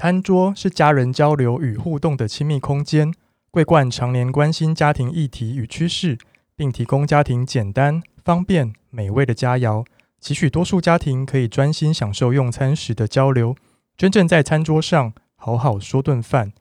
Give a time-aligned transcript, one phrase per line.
[0.00, 3.12] 餐桌是家人交流与互动的亲密空间。
[3.50, 6.16] 桂冠常年关心家庭议题与趋势，
[6.54, 9.84] 并提供家庭简单、方便、美味的佳肴，
[10.20, 13.56] 期许多数家庭可以专心享受用餐时的交流，
[13.96, 16.52] 真正在餐桌上好好说顿饭。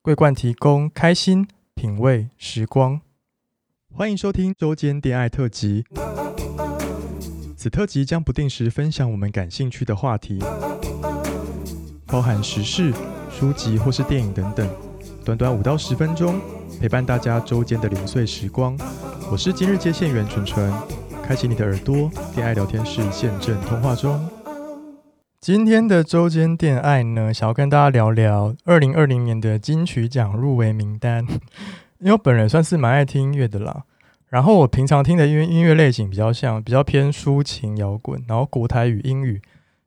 [0.00, 3.02] 桂冠提供开心品味时光。
[3.92, 5.84] 欢迎收听周间恋爱特辑。
[7.58, 10.38] 此特辑将不定时分享我们感兴趣的话题，
[12.06, 12.92] 包含时事、
[13.30, 14.68] 书籍或是电影等等。
[15.24, 16.40] 短短五到十分钟，
[16.80, 18.78] 陪伴大家周间的零碎时光。
[19.30, 20.72] 我是今日接线员纯纯，
[21.20, 24.24] 开启你的耳朵，恋爱聊天室现正通话中。
[25.40, 31.26] 今天的周间恋爱呢，想要跟大家聊聊二零二零年的金曲奖入围名单。
[31.98, 33.82] 因为我本人算是蛮爱听音乐的啦，
[34.28, 39.40] 然后我平常听的音乐音乐类型比较像比较偏抒情摇滚，然后国台语、英语，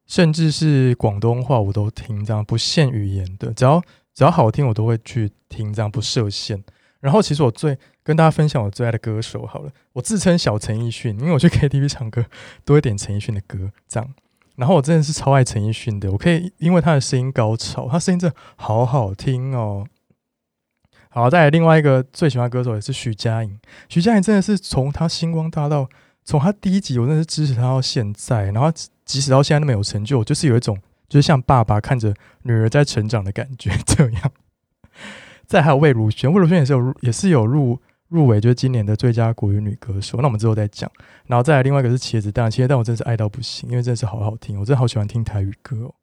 [0.09, 3.81] 甚至是广东话我都听，这样不限语言的，只要。
[4.15, 6.61] 只要好听，我都会去听，这样不设限。
[6.99, 12.25] 然后，其实我最跟大家分享我最爱的歌手好了，我自称小陈奕迅，因为我去 KTV 唱歌
[12.65, 14.13] 都会点陈奕迅的歌，这样。
[14.57, 19.87] 然后我真的是超爱陈奕迅的，我可以因为他的声音高潮，他声音真的好好听哦。
[21.11, 23.57] 好，再来另外一个最喜欢的歌手也是徐佳莹，
[23.87, 25.87] 徐佳莹真的是从他星光大道，
[26.25, 28.69] 从他第一集我真的是支持他到现在，然后
[29.09, 30.77] 即使到现在都没有成就，就是有一种。
[31.07, 34.31] 就是像爸爸看着女儿在成长的感觉 这样。
[35.47, 40.19] 再还有魏如萱，魏如萱也是有也是有入入围，就是今年的最佳国语女歌手。
[40.19, 40.87] 那我们之后再讲。
[41.25, 45.95] 然后再来另外一个是茄子蛋，茄子蛋我真是爱到不行，因为真的是好好听，我真的好喜欢听台语歌哦。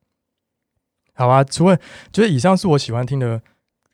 [1.15, 1.79] 好啊，除了
[2.11, 3.41] 就是以上是我喜欢听的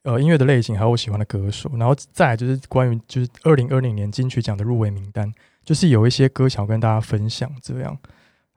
[0.05, 1.71] 呃音乐的类型，还有我喜欢的歌手。
[1.77, 5.31] 然后再来就是关于就是二零二零年金曲奖的入围名单，
[5.63, 7.99] 就是有一些歌想要跟大家分享这样。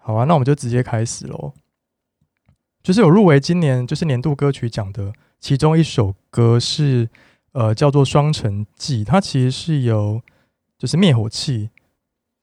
[0.08, 1.52] 好啊，那我们就直接开始喽。
[2.84, 7.10] 就是有入围今年就是年度歌曲奖的其中一首歌是
[7.54, 10.22] 呃叫做《双城记》，它其实是由
[10.78, 11.72] 就是灭火器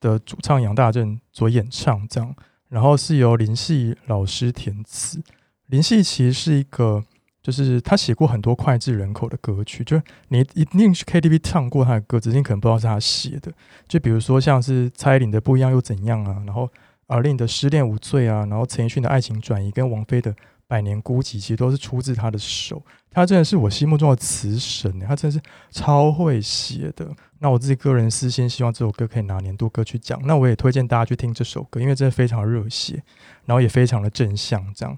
[0.01, 2.35] 的主唱杨大正所演唱这样，
[2.69, 5.23] 然后是由林夕老师填词。
[5.67, 7.05] 林夕其实是一个
[7.41, 13.53] 就是他写过很多脍炙人口的歌曲，就是你一定是 KTV 唱过他的歌，只是你可能不知道是他写的。
[13.87, 16.69] 就比如说像是蔡依林的《不一样又怎样》啊，然后。
[17.07, 20.35] 而令的失恋无罪啊，然后陈奕迅的爱情转移跟王菲的
[20.67, 22.83] 百年孤寂，其实都是出自他的手。
[23.11, 27.07] 他真的是我心目中的词神，他真的是超会写的。
[27.41, 30.19] 那我自己个人私心希望这首歌可以拿年度歌曲奖。
[30.25, 33.03] 那我也推荐大家去听这首歌，因为真的非常热血，
[33.45, 34.73] 然后也非常的正向。
[34.75, 34.97] 这样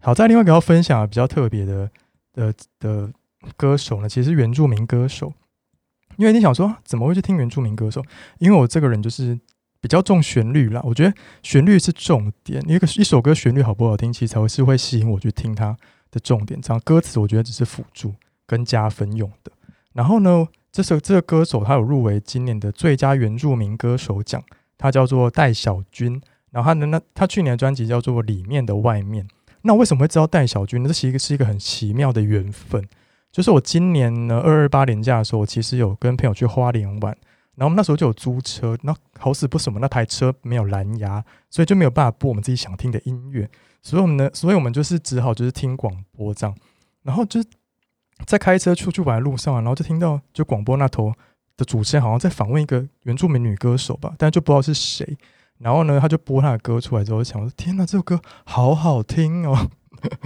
[0.00, 1.88] 好，再另外一个要分享比较特别的
[2.32, 3.12] 的的
[3.56, 5.32] 歌手呢，其实是原住民歌手。
[6.16, 8.02] 因为你想说怎么会去听原住民歌手？
[8.38, 9.38] 因为我这个人就是。
[9.86, 11.14] 比较重旋律啦，我觉得
[11.44, 12.60] 旋律是重点。
[12.68, 15.76] 一个一首歌旋律好不好听，其实才会是会吸引我去听它
[16.10, 16.60] 的重点。
[16.60, 18.12] 这样歌词我觉得只是辅助
[18.48, 19.52] 跟加分用的。
[19.92, 24.42] 然后呢，这首这个歌手他有入围今年的最佳原住民歌手奖，
[24.76, 26.20] 他叫做戴小军。
[26.50, 29.24] 然后他的那他去年的专辑叫做《里面的外面》。
[29.62, 30.88] 那为什么会知道戴小军呢？
[30.88, 32.84] 这是一个是一个很奇妙的缘分。
[33.30, 37.16] 就是我今年呢二二八年假的时候，我其实有跟朋友去花莲玩。
[37.56, 43.50] 然后我们那时候就有租车，那好死不死，那台车没有蓝牙，所以就没有办法播我们自己想听的音乐。
[43.82, 46.54] 所以我们呢，所以我们就是只好就是听广播这样。
[47.02, 47.40] 然后就
[48.24, 51.12] 在开车出去玩的路上，然后就听到就广播那头
[51.56, 55.16] 的主持人好像在访问一个原住民女歌手吧，但就不知道是谁。
[55.58, 59.70] 然后呢，他就播他的歌出来之后，想说：天哪，这首歌好好听哦！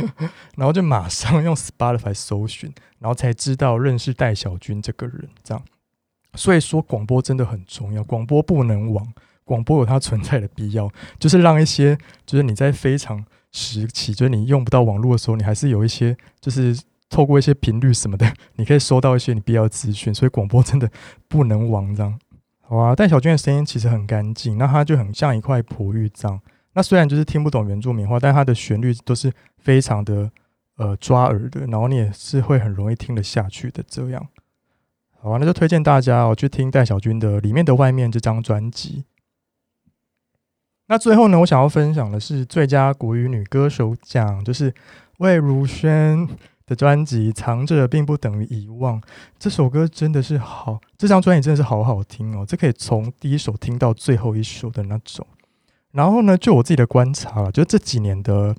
[0.57, 5.63] 然后就马上用 Spotify 搜寻，然后才知道认识戴小军这个人这样。
[6.35, 9.07] 所以说广播真的很重要，广播不能亡，
[9.45, 20.15] 广播有它存在的必要，就是让一些就是你在非常时期，就是你用不到网络的时候，你还是有一些就是透过一些频率什么的， 你可以收到一些你必要的资讯。
[20.15, 20.89] 所以广播真的
[21.27, 22.19] 不能亡，这样
[22.61, 22.95] 好啊。
[22.95, 26.41] 但小君的声音其实很干净，那它就很像一块璞玉这样。
[26.75, 30.31] 那虽然就是听不懂原住民话，但它的旋律都是非常的
[30.77, 34.25] 呃抓耳的，然后你也是会很容易听得下去的这样。
[35.23, 39.05] 好啊，那就推荐大家哦去听戴小军的《里面的外面》这张专辑。
[40.87, 44.75] 那最后呢，我想要分享的是最佳国语女歌手奖，就是
[45.19, 46.27] 魏如萱
[46.67, 48.99] 的专辑《藏着并不等于遗忘》。
[49.39, 55.27] 这首歌真的是好，这张专辑真的是好好听哦，这可以从第一首听到最后一首的那种。
[55.93, 58.57] 然后呢，就我自己的观察了，就这几年的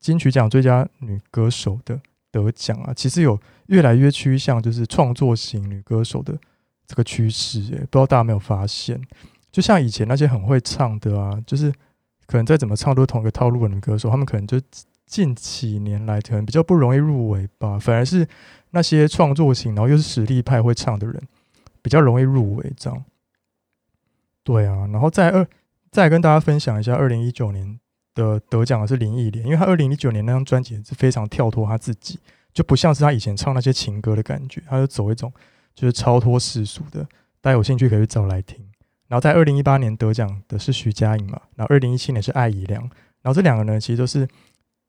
[0.00, 3.38] 金曲奖最佳女歌手的得奖啊，其实有。
[3.66, 6.36] 越来越趋向就是创作型女歌手的
[6.88, 9.00] 这个趋势，诶，不知道大家有没有发现？
[9.52, 11.70] 就像以前那些很会唱的啊，就是
[12.26, 14.60] 可能再怎么唱都是同一个套路的女歌手，她们可能就
[15.06, 18.26] 近几年来可能比较不容易入围吧，反而是
[18.70, 21.22] 那些创作型，然后又是实力派会唱的人
[21.80, 23.04] 比较容易入围这样。
[24.42, 25.46] 对啊，然后再二
[25.92, 27.78] 再跟大家分享一下，二零一九年
[28.14, 32.18] 的得奖的是林忆莲，因为他二零一九年那张专辑是非常跳脱他自己，
[32.52, 35.32] 就不像是他以前唱那些情歌的感觉，他就走一种
[35.74, 37.06] 就是超脱世俗的。
[37.40, 38.58] 大家有兴趣可以找来听。
[39.08, 42.80] 然后在二零一八年得奖的是徐佳莹嘛，然后二零一七年是艾怡良，
[43.22, 44.24] 然后这两个呢，其实都是，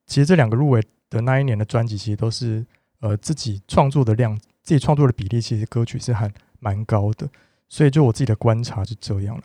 [0.05, 0.79] 其实这两个入围
[1.09, 2.63] 的那一年的专辑，其实都是
[2.99, 7.27] 呃自己创作的量，自己创作的比例，其实歌曲是还蛮高的，
[7.67, 9.43] 所以就我自己的观察是这样了。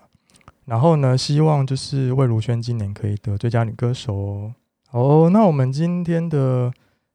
[0.67, 4.55] 然后呢，希望就是魏如萱今年可以得最佳女歌手哦。
[4.89, 6.71] 好，那我们今天的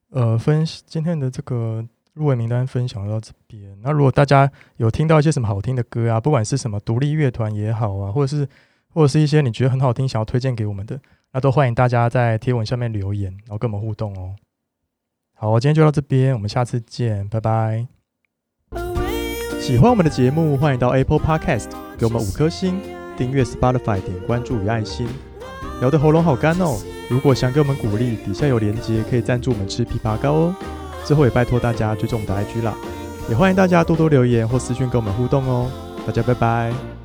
[0.10, 1.86] 呃分今天的这个。
[2.14, 8.46] 入围名单分享到这边，那如果大家有听到一些什么好听的歌啊，不管是什么独立乐团也好啊，或者是
[8.90, 11.00] 或者是一些你觉得很好听，想要推荐给我们的，
[11.32, 14.36] 那都欢迎大家在贴文下面留言，然后跟我们互动哦。
[15.36, 17.88] 好，今天就到这边，我们下次见，拜拜。
[19.62, 22.78] 喜欢我们的节目，欢迎到 Apple Podcast 给我们五颗星，
[23.22, 25.08] 订阅 Spotify 点关注与爱心。
[25.80, 30.56] 聊得喉咙好干哦，如果想给我们鼓励，底下有连接可以赞助我们吃枇杷膏哦。
[31.06, 32.74] 最后也拜托大家追踪我们的 IG 啦，
[33.30, 35.70] 也欢迎大家多多留言或私讯跟我们互动哦，
[36.08, 37.01] 大家拜拜。